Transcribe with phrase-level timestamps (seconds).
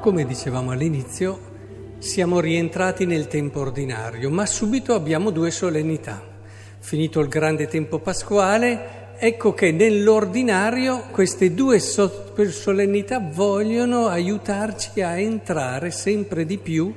[0.00, 1.38] Come dicevamo all'inizio,
[1.98, 6.22] siamo rientrati nel tempo ordinario, ma subito abbiamo due solennità.
[6.78, 15.90] Finito il grande tempo pasquale, ecco che nell'ordinario queste due solennità vogliono aiutarci a entrare
[15.90, 16.94] sempre di più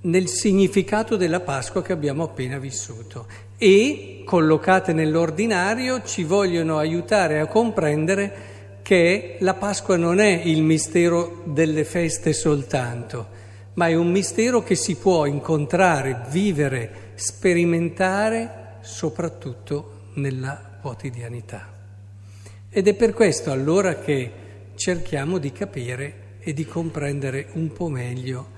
[0.00, 3.26] nel significato della Pasqua che abbiamo appena vissuto
[3.56, 8.47] e, collocate nell'ordinario, ci vogliono aiutare a comprendere
[8.88, 13.28] che la Pasqua non è il mistero delle feste soltanto,
[13.74, 21.70] ma è un mistero che si può incontrare, vivere, sperimentare soprattutto nella quotidianità.
[22.70, 24.32] Ed è per questo allora che
[24.74, 28.48] cerchiamo di capire e di comprendere un po' meglio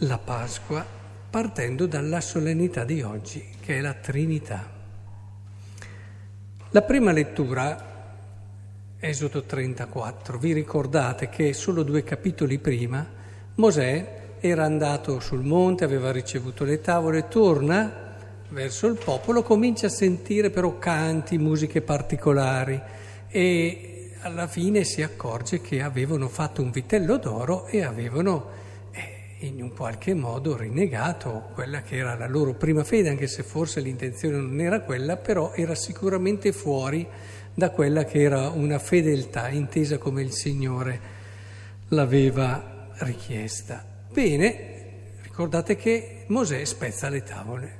[0.00, 0.84] la Pasqua
[1.30, 4.70] partendo dalla solennità di oggi, che è la Trinità.
[6.72, 7.89] La prima lettura
[9.02, 10.36] Esodo 34.
[10.36, 13.08] Vi ricordate che solo due capitoli prima
[13.54, 17.90] Mosè era andato sul monte, aveva ricevuto le tavole, torna
[18.50, 22.78] verso il popolo, comincia a sentire però canti, musiche particolari
[23.28, 28.48] e alla fine si accorge che avevano fatto un vitello d'oro e avevano
[28.90, 33.44] eh, in un qualche modo rinnegato quella che era la loro prima fede, anche se
[33.44, 37.08] forse l'intenzione non era quella, però era sicuramente fuori
[37.54, 41.00] da quella che era una fedeltà intesa come il Signore
[41.88, 43.84] l'aveva richiesta.
[44.12, 47.78] Bene, ricordate che Mosè spezza le tavole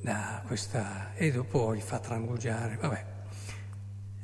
[0.00, 3.04] da questa, e dopo li fa trangugiare, vabbè.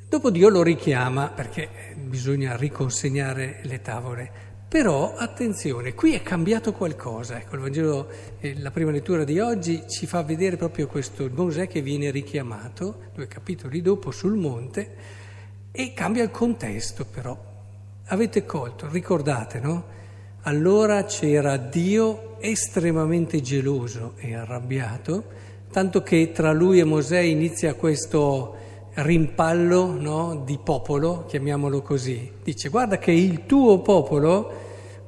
[0.08, 4.30] Dopo Dio lo richiama perché bisogna riconsegnare le tavole.
[4.74, 7.36] Però attenzione, qui è cambiato qualcosa.
[7.36, 8.08] Ecco, il Vangelo,
[8.40, 13.02] eh, la prima lettura di oggi ci fa vedere proprio questo Mosè che viene richiamato,
[13.14, 14.96] due capitoli dopo, sul monte,
[15.70, 17.38] e cambia il contesto però.
[18.06, 19.84] Avete colto, ricordate, no?
[20.40, 25.22] Allora c'era Dio estremamente geloso e arrabbiato,
[25.70, 28.56] tanto che tra lui e Mosè inizia questo
[28.94, 32.32] rimpallo no, di popolo, chiamiamolo così.
[32.42, 34.52] Dice guarda che il tuo popolo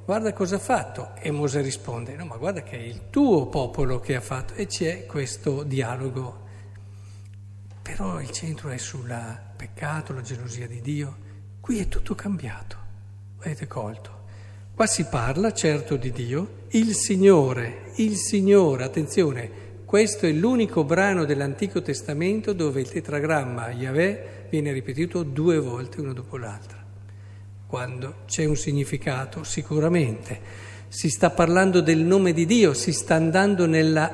[0.04, 1.10] guarda cosa ha fatto.
[1.16, 4.54] E Mosè risponde, no, ma guarda che è il tuo popolo che ha fatto.
[4.54, 6.44] E c'è questo dialogo.
[7.82, 9.14] Però il centro è sul
[9.56, 11.16] peccato, la gelosia di Dio.
[11.60, 12.76] Qui è tutto cambiato.
[13.41, 14.25] Avete colto?
[14.75, 19.50] Qua si parla certo di Dio, il Signore, il Signore, attenzione,
[19.86, 26.12] questo è l'unico brano dell'Antico Testamento dove il tetragramma Yahweh viene ripetuto due volte uno
[26.12, 26.84] dopo l'altro
[27.66, 30.64] quando c'è un significato, sicuramente.
[30.88, 34.10] Si sta parlando del nome di Dio, si sta andando nella,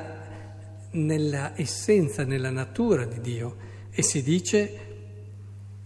[0.93, 3.57] nella essenza, nella natura di Dio
[3.91, 4.79] e si dice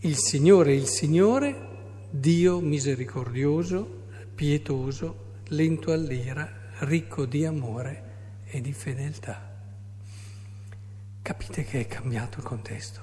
[0.00, 1.64] il Signore, il Signore,
[2.10, 4.04] Dio misericordioso,
[4.34, 6.48] pietoso, lento all'ira,
[6.80, 8.04] ricco di amore
[8.44, 9.55] e di fedeltà.
[11.26, 13.00] Capite che è cambiato il contesto?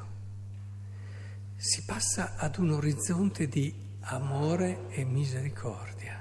[1.57, 6.17] Si passa ad un orizzonte di amore e misericordia.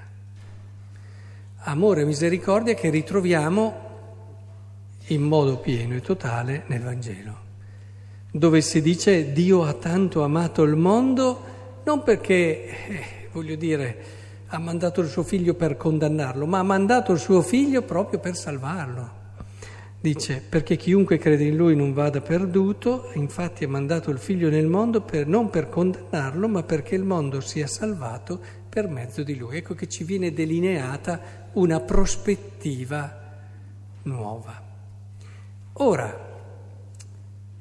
[1.59, 3.91] Amore e misericordia che ritroviamo
[5.07, 7.37] in modo pieno e totale nel Vangelo,
[8.31, 14.03] dove si dice Dio ha tanto amato il mondo non perché, eh, voglio dire,
[14.47, 18.35] ha mandato il suo figlio per condannarlo, ma ha mandato il suo figlio proprio per
[18.35, 19.21] salvarlo.
[20.03, 24.67] Dice, perché chiunque crede in lui non vada perduto, infatti ha mandato il figlio nel
[24.67, 28.37] mondo per, non per condannarlo, ma perché il mondo sia salvato
[28.67, 29.55] per mezzo di lui.
[29.55, 31.21] Ecco che ci viene delineata
[31.53, 33.17] una prospettiva
[34.01, 34.61] nuova.
[35.71, 36.31] Ora,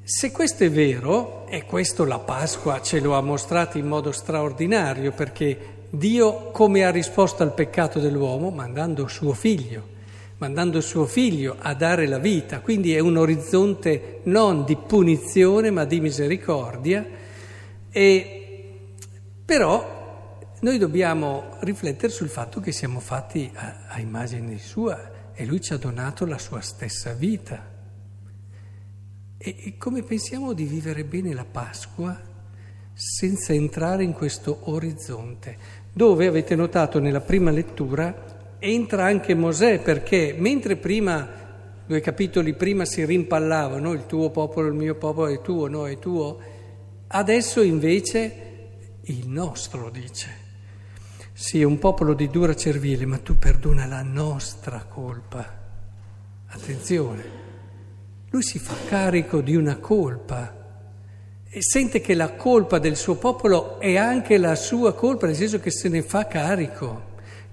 [0.03, 5.13] se questo è vero, e questo la Pasqua ce lo ha mostrato in modo straordinario,
[5.13, 8.51] perché Dio come ha risposto al peccato dell'uomo?
[8.51, 9.93] Mandando suo figlio
[10.43, 15.85] mandando suo figlio a dare la vita, quindi è un orizzonte non di punizione ma
[15.85, 17.07] di misericordia,
[17.89, 18.81] e,
[19.45, 25.61] però noi dobbiamo riflettere sul fatto che siamo fatti a, a immagine sua e lui
[25.61, 27.65] ci ha donato la sua stessa vita.
[29.39, 32.21] E, e come pensiamo di vivere bene la Pasqua
[32.93, 35.57] senza entrare in questo orizzonte,
[35.93, 38.32] dove avete notato nella prima lettura
[38.63, 41.29] entra anche Mosè perché mentre prima,
[41.85, 45.99] due capitoli prima si rimpallavano, il tuo popolo, il mio popolo è tuo, no è
[45.99, 46.39] tuo,
[47.09, 48.37] adesso invece
[49.03, 50.41] il nostro dice.
[51.33, 55.61] Sì, è un popolo di dura cervile, ma tu perdona la nostra colpa.
[56.47, 57.25] Attenzione,
[58.31, 60.61] lui si fa carico di una colpa
[61.49, 65.59] e sente che la colpa del suo popolo è anche la sua colpa, nel senso
[65.59, 67.11] che se ne fa carico.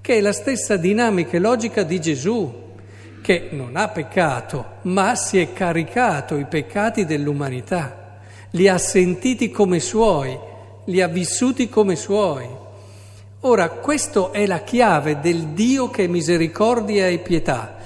[0.10, 2.52] Che è la stessa dinamica e logica di Gesù,
[3.22, 8.18] che non ha peccato, ma si è caricato i peccati dell'umanità,
[8.54, 10.36] li ha sentiti come suoi,
[10.86, 12.48] li ha vissuti come suoi.
[13.42, 17.78] Ora, questa è la chiave del Dio che è misericordia e pietà,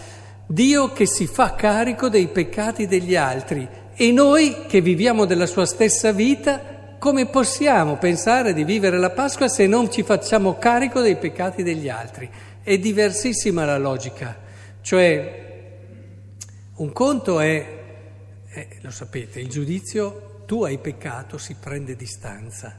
[0.46, 3.68] Dio che si fa carico dei peccati degli altri.
[3.96, 6.73] E noi che viviamo della sua stessa vita
[7.04, 11.90] come possiamo pensare di vivere la Pasqua se non ci facciamo carico dei peccati degli
[11.90, 12.32] altri?
[12.62, 14.40] È diversissima la logica,
[14.80, 15.82] cioè
[16.76, 17.84] un conto è,
[18.48, 22.74] eh, lo sapete, il giudizio, tu hai peccato, si prende distanza,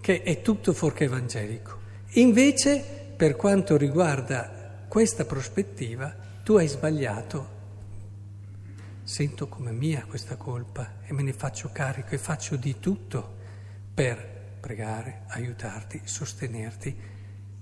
[0.00, 1.78] che è tutto fuorché evangelico.
[2.14, 2.82] Invece,
[3.14, 6.12] per quanto riguarda questa prospettiva,
[6.42, 7.48] tu hai sbagliato,
[9.04, 13.34] sento come mia questa colpa e me ne faccio carico e faccio di tutto
[13.96, 16.94] per pregare, aiutarti, sostenerti,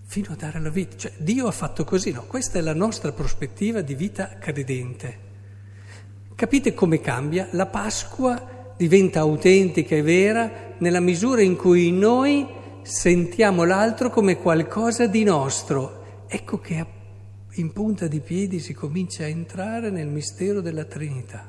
[0.02, 0.96] fino a dare la vita.
[0.96, 2.25] Cioè, Dio ha fatto così, no?
[2.25, 5.19] Questa è la nostra prospettiva di vita credente.
[6.34, 7.46] Capite come cambia?
[7.52, 12.44] La Pasqua diventa autentica e vera nella misura in cui noi
[12.82, 16.25] sentiamo l'altro come qualcosa di nostro.
[16.26, 16.84] Ecco che
[17.52, 21.48] in punta di piedi si comincia a entrare nel mistero della Trinità.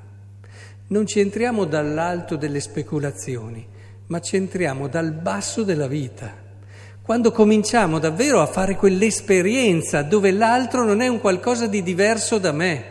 [0.90, 3.74] Non ci entriamo dall'alto delle speculazioni,
[4.08, 6.44] ma ci entriamo dal basso della vita.
[7.02, 12.52] Quando cominciamo davvero a fare quell'esperienza dove l'altro non è un qualcosa di diverso da
[12.52, 12.84] me.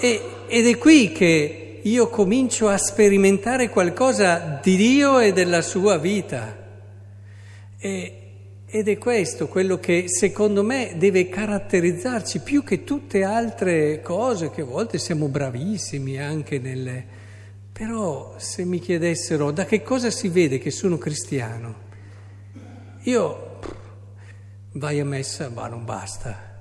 [0.00, 5.98] E, ed è qui che io comincio a sperimentare qualcosa di Dio e della sua
[5.98, 6.56] vita.
[7.78, 8.20] E,
[8.68, 14.62] ed è questo quello che secondo me deve caratterizzarci più che tutte altre cose che
[14.62, 17.04] a volte siamo bravissimi anche nelle
[17.76, 21.74] però se mi chiedessero da che cosa si vede che sono cristiano,
[23.02, 23.58] io
[24.72, 26.54] vai a messa, ma non basta.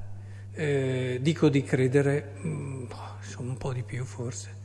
[0.51, 2.87] Eh, dico di credere, mm,
[3.23, 4.57] insomma un po' di più forse.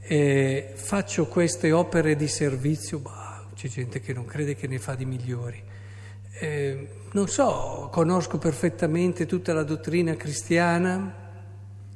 [0.00, 4.94] Eh, faccio queste opere di servizio, bah, c'è gente che non crede che ne fa
[4.94, 5.64] di migliori.
[6.38, 11.10] Eh, non so, conosco perfettamente tutta la dottrina cristiana,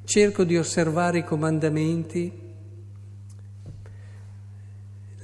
[0.04, 2.48] cerco di osservare i comandamenti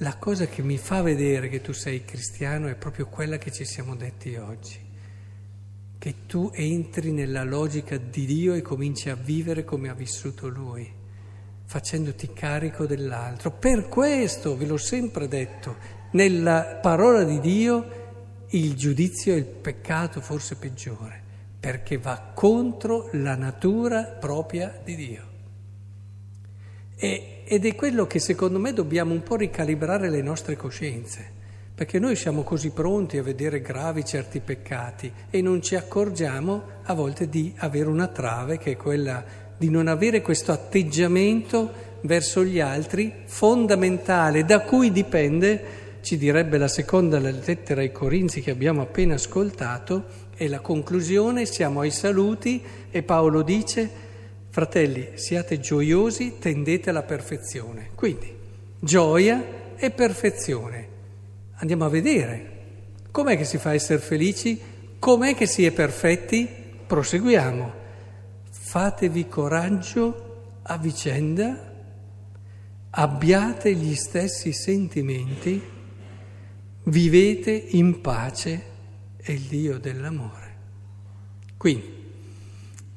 [0.01, 3.65] la cosa che mi fa vedere che tu sei cristiano è proprio quella che ci
[3.65, 4.79] siamo detti oggi,
[5.97, 10.87] che tu entri nella logica di Dio e cominci a vivere come ha vissuto Lui,
[11.65, 13.51] facendoti carico dell'altro.
[13.51, 15.75] Per questo, ve l'ho sempre detto,
[16.11, 18.05] nella parola di Dio
[18.49, 21.21] il giudizio è il peccato forse peggiore,
[21.59, 25.36] perché va contro la natura propria di Dio.
[26.97, 31.25] E ed è quello che secondo me dobbiamo un po' ricalibrare le nostre coscienze,
[31.73, 36.93] perché noi siamo così pronti a vedere gravi certi peccati e non ci accorgiamo a
[36.93, 39.23] volte di avere una trave che è quella
[39.57, 41.71] di non avere questo atteggiamento
[42.01, 48.51] verso gli altri fondamentale, da cui dipende, ci direbbe la seconda lettera ai Corinzi che
[48.51, 52.61] abbiamo appena ascoltato, e la conclusione, siamo ai saluti
[52.91, 54.05] e Paolo dice
[54.49, 57.91] Fratelli, siate gioiosi, tendete alla perfezione.
[57.95, 58.35] Quindi,
[58.79, 60.87] gioia e perfezione.
[61.55, 62.55] Andiamo a vedere.
[63.11, 64.59] Com'è che si fa a essere felici?
[64.99, 66.47] Com'è che si è perfetti?
[66.87, 67.73] Proseguiamo.
[68.49, 70.27] Fatevi coraggio
[70.63, 71.73] a vicenda,
[72.89, 75.61] abbiate gli stessi sentimenti,
[76.83, 78.65] vivete in pace
[79.17, 80.55] e il Dio dell'amore.
[81.55, 81.95] Quindi,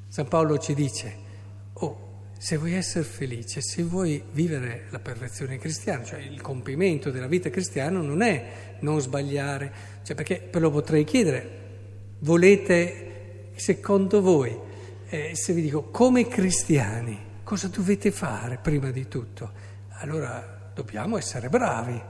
[0.09, 1.20] San Paolo ci dice,
[2.43, 7.51] se vuoi essere felice, se vuoi vivere la perfezione cristiana, cioè il compimento della vita
[7.51, 9.71] cristiana non è non sbagliare,
[10.03, 11.51] cioè perché ve lo potrei chiedere,
[12.21, 14.59] volete, secondo voi,
[15.11, 19.53] eh, se vi dico come cristiani, cosa dovete fare prima di tutto?
[19.99, 22.03] Allora dobbiamo essere bravi,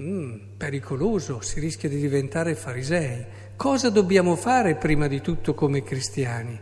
[0.00, 3.26] mm, pericoloso, si rischia di diventare farisei.
[3.56, 6.58] Cosa dobbiamo fare prima di tutto come cristiani?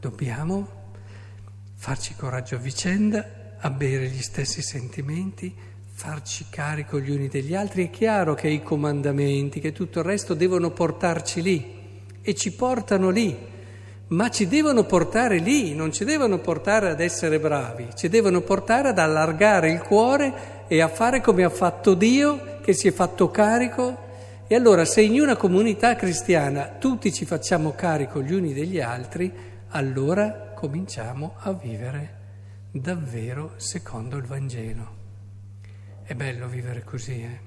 [0.00, 0.73] Dobbiamo
[1.84, 3.26] farci coraggio a vicenda,
[3.58, 5.54] a bere gli stessi sentimenti,
[5.92, 7.88] farci carico gli uni degli altri.
[7.88, 13.10] È chiaro che i comandamenti, che tutto il resto devono portarci lì e ci portano
[13.10, 13.36] lì,
[14.06, 18.88] ma ci devono portare lì, non ci devono portare ad essere bravi, ci devono portare
[18.88, 23.30] ad allargare il cuore e a fare come ha fatto Dio che si è fatto
[23.30, 23.98] carico.
[24.46, 29.30] E allora se in una comunità cristiana tutti ci facciamo carico gli uni degli altri,
[29.68, 32.22] allora cominciamo a vivere
[32.70, 34.96] davvero secondo il Vangelo.
[36.02, 37.40] È bello vivere così, eh?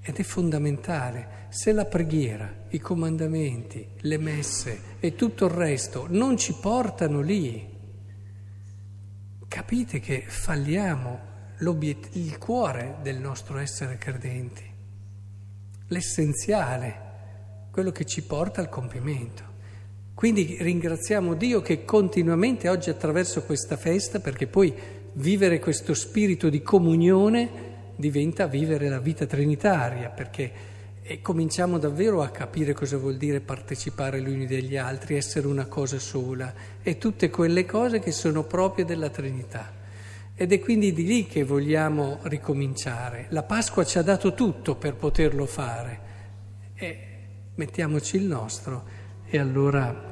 [0.00, 1.46] Ed è fondamentale.
[1.48, 7.68] Se la preghiera, i comandamenti, le messe e tutto il resto non ci portano lì,
[9.48, 14.64] capite che falliamo il cuore del nostro essere credenti,
[15.88, 17.10] l'essenziale,
[17.72, 19.51] quello che ci porta al compimento.
[20.22, 24.72] Quindi ringraziamo Dio che continuamente oggi attraverso questa festa, perché poi
[25.14, 27.50] vivere questo spirito di comunione
[27.96, 30.52] diventa vivere la vita trinitaria, perché
[31.02, 35.66] e cominciamo davvero a capire cosa vuol dire partecipare gli uni degli altri, essere una
[35.66, 39.72] cosa sola e tutte quelle cose che sono proprie della Trinità.
[40.36, 43.26] Ed è quindi di lì che vogliamo ricominciare.
[43.30, 46.00] La Pasqua ci ha dato tutto per poterlo fare
[46.74, 46.98] e
[47.56, 49.00] mettiamoci il nostro
[49.34, 50.11] e allora,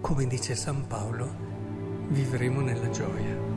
[0.00, 1.28] come dice San Paolo,
[2.08, 3.55] vivremo nella gioia.